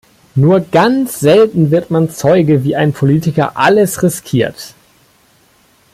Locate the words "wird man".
1.69-2.09